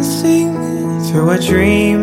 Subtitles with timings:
[0.00, 0.56] Dancing
[1.04, 2.02] through a dream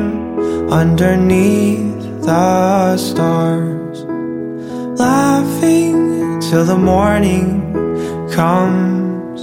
[0.69, 4.03] underneath the stars.
[4.99, 7.73] Laughing till the morning
[8.29, 9.41] comes.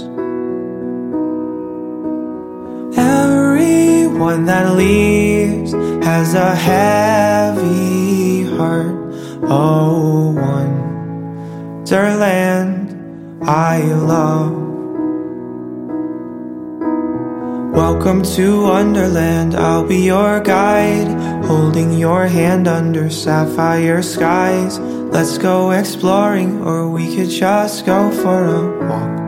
[2.97, 5.73] Everyone that leaves
[6.05, 8.95] has a heavy heart.
[9.43, 10.31] Oh,
[11.83, 12.95] wonderland
[13.43, 14.64] I love.
[17.75, 21.09] Welcome to Wonderland, I'll be your guide,
[21.43, 24.79] holding your hand under sapphire skies.
[24.79, 29.19] Let's go exploring, or we could just go for a walk.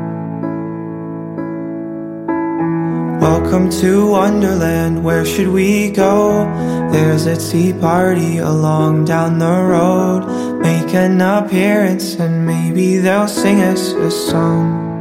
[3.21, 6.45] Welcome to Wonderland, where should we go?
[6.89, 10.61] There's a tea party along down the road.
[10.61, 14.96] Make an appearance, and maybe they'll sing us a song.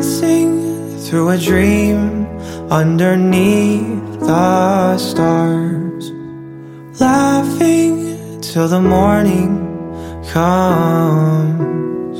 [0.00, 2.26] Dancing through a dream
[2.70, 6.10] underneath the stars.
[6.98, 9.50] Laughing till the morning
[10.32, 12.18] comes.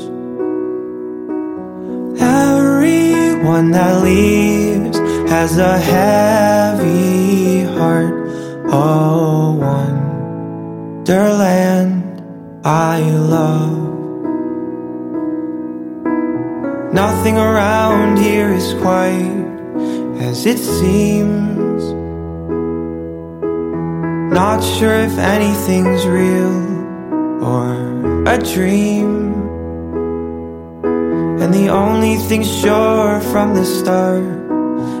[2.21, 4.99] Everyone that leaves
[5.31, 8.13] has a heavy heart.
[8.71, 9.53] Oh,
[10.93, 12.21] wonderland
[12.63, 13.80] I love.
[16.93, 19.47] Nothing around here is quite
[20.19, 21.83] as it seems.
[24.33, 29.31] Not sure if anything's real or a dream.
[31.41, 34.23] And the only thing sure from the start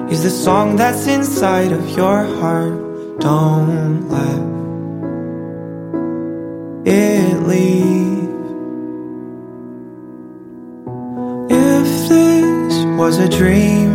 [0.09, 3.19] is the song that's inside of your heart.
[3.19, 4.60] Don't let
[13.01, 13.89] was a dream,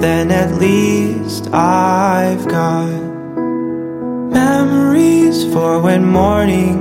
[0.00, 2.90] then at least I've got
[4.40, 6.76] memories for when morning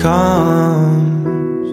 [0.00, 1.66] comes.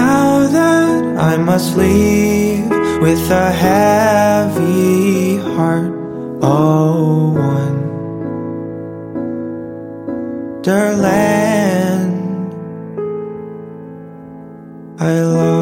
[0.00, 2.68] Now that I must leave
[3.00, 5.92] with a heavy heart,
[6.42, 7.32] oh,
[10.60, 11.32] wonderland.
[15.00, 15.57] I love.